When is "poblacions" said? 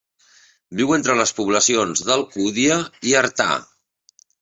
1.41-2.03